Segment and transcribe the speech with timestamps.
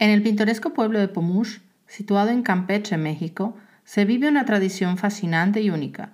[0.00, 3.54] En el pintoresco pueblo de Pomush, situado en Campeche, México,
[3.84, 6.12] se vive una tradición fascinante y única.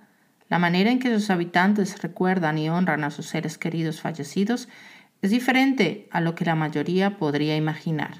[0.49, 4.67] La manera en que sus habitantes recuerdan y honran a sus seres queridos fallecidos
[5.21, 8.15] es diferente a lo que la mayoría podría imaginar.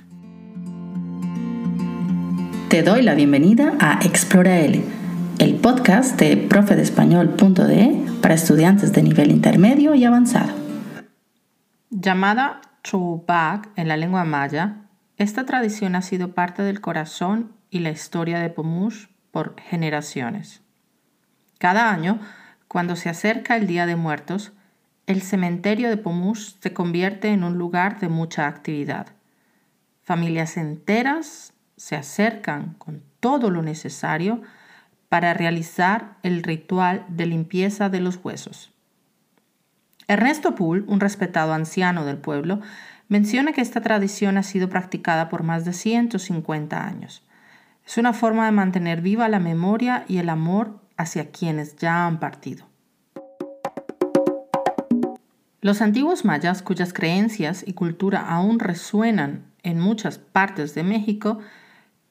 [2.69, 4.81] Te doy la bienvenida a Explora L,
[5.39, 10.53] el podcast de profedespañol.de para estudiantes de nivel intermedio y avanzado.
[11.89, 14.86] Llamada Chubak en la lengua maya,
[15.17, 20.61] esta tradición ha sido parte del corazón y la historia de Pomush por generaciones.
[21.57, 22.19] Cada año,
[22.67, 24.53] cuando se acerca el Día de Muertos,
[25.07, 29.07] el cementerio de Pomush se convierte en un lugar de mucha actividad.
[30.03, 34.41] Familias enteras se acercan con todo lo necesario
[35.09, 38.71] para realizar el ritual de limpieza de los huesos.
[40.07, 42.61] Ernesto Poole, un respetado anciano del pueblo,
[43.07, 47.23] menciona que esta tradición ha sido practicada por más de 150 años.
[47.85, 52.19] Es una forma de mantener viva la memoria y el amor hacia quienes ya han
[52.19, 52.65] partido.
[55.61, 61.39] Los antiguos mayas, cuyas creencias y cultura aún resuenan en muchas partes de México,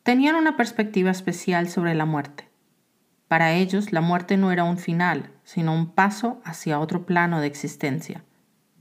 [0.03, 2.49] tenían una perspectiva especial sobre la muerte.
[3.29, 7.47] Para ellos, la muerte no era un final, sino un paso hacia otro plano de
[7.47, 8.23] existencia.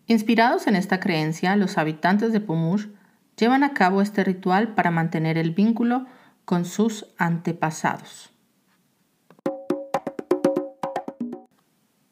[0.08, 2.88] Inspirados en esta creencia, los habitantes de Pomush
[3.38, 6.06] llevan a cabo este ritual para mantener el vínculo
[6.46, 8.32] con sus antepasados.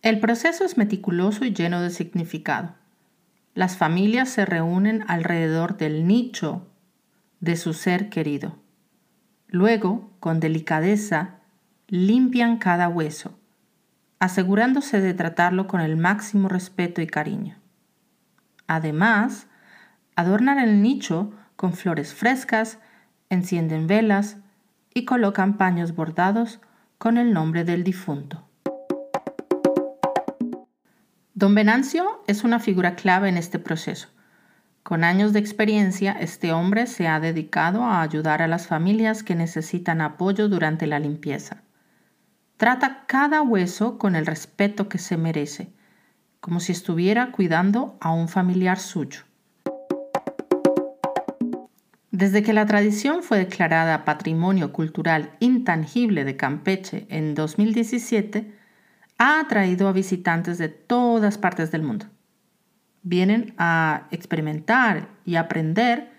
[0.01, 2.75] El proceso es meticuloso y lleno de significado.
[3.53, 6.67] Las familias se reúnen alrededor del nicho
[7.39, 8.57] de su ser querido.
[9.47, 11.35] Luego, con delicadeza,
[11.87, 13.37] limpian cada hueso,
[14.17, 17.62] asegurándose de tratarlo con el máximo respeto y cariño.
[18.67, 19.47] Además,
[20.15, 22.79] adornan el nicho con flores frescas,
[23.29, 24.37] encienden velas
[24.93, 26.59] y colocan paños bordados
[26.97, 28.47] con el nombre del difunto.
[31.33, 34.07] Don Venancio es una figura clave en este proceso.
[34.83, 39.35] Con años de experiencia, este hombre se ha dedicado a ayudar a las familias que
[39.35, 41.63] necesitan apoyo durante la limpieza.
[42.57, 45.73] Trata cada hueso con el respeto que se merece,
[46.43, 49.21] como si estuviera cuidando a un familiar suyo.
[52.11, 58.53] Desde que la tradición fue declarada Patrimonio Cultural Intangible de Campeche en 2017,
[59.17, 62.07] ha atraído a visitantes de todas partes del mundo.
[63.03, 66.11] Vienen a experimentar y aprender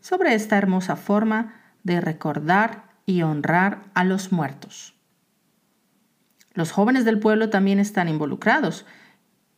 [0.00, 4.94] sobre esta hermosa forma de recordar y honrar a los muertos.
[6.54, 8.86] Los jóvenes del pueblo también están involucrados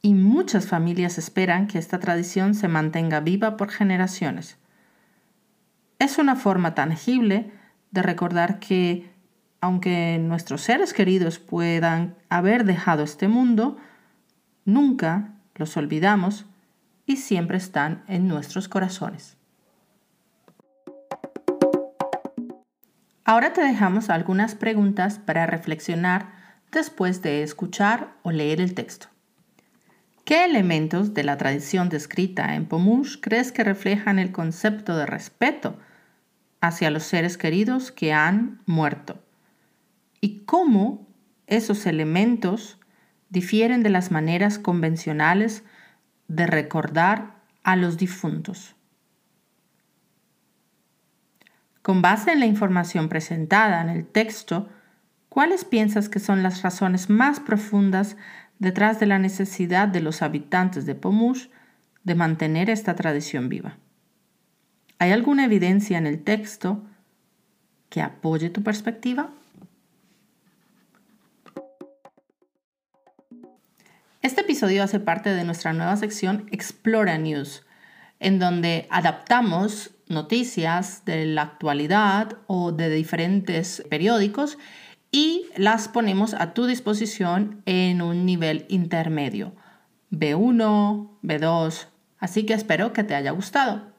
[0.04, 4.58] y muchas familias esperan que esta tradición se mantenga viva por generaciones.
[5.98, 7.50] Es una forma tangible
[7.90, 9.10] de recordar que,
[9.62, 13.78] aunque nuestros seres queridos puedan haber dejado este mundo,
[14.66, 16.44] nunca los olvidamos
[17.06, 19.38] y siempre están en nuestros corazones.
[23.24, 26.28] Ahora te dejamos algunas preguntas para reflexionar
[26.70, 29.13] después de escuchar o leer el texto.
[30.24, 35.78] ¿Qué elementos de la tradición descrita en Pomush crees que reflejan el concepto de respeto
[36.62, 39.22] hacia los seres queridos que han muerto?
[40.22, 41.06] ¿Y cómo
[41.46, 42.78] esos elementos
[43.28, 45.62] difieren de las maneras convencionales
[46.28, 48.76] de recordar a los difuntos?
[51.82, 54.70] Con base en la información presentada en el texto,
[55.28, 58.16] ¿cuáles piensas que son las razones más profundas
[58.64, 61.46] detrás de la necesidad de los habitantes de Pomush
[62.02, 63.78] de mantener esta tradición viva.
[64.98, 66.82] ¿Hay alguna evidencia en el texto
[67.90, 69.30] que apoye tu perspectiva?
[74.22, 77.66] Este episodio hace parte de nuestra nueva sección Explora News,
[78.18, 84.58] en donde adaptamos noticias de la actualidad o de diferentes periódicos
[85.14, 89.52] y las ponemos a tu disposición en un nivel intermedio,
[90.10, 91.86] B1, B2,
[92.18, 93.93] así que espero que te haya gustado.